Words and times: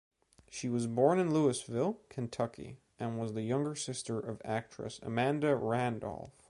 She 0.49 0.67
was 0.67 0.87
born 0.87 1.19
in 1.19 1.31
Louisville, 1.31 1.99
Kentucky, 2.09 2.79
and 2.99 3.19
was 3.19 3.33
the 3.33 3.43
younger 3.43 3.75
sister 3.75 4.19
of 4.19 4.41
actress 4.43 4.99
Amanda 5.03 5.55
Randolph. 5.55 6.31